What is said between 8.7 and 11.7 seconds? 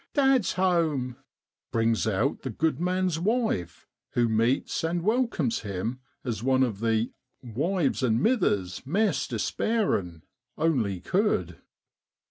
maist despairin'' only could.